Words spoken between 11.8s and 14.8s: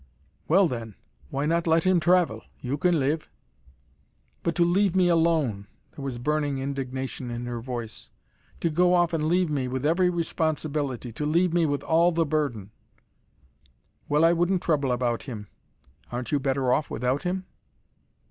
all the burden." "Well I wouldn't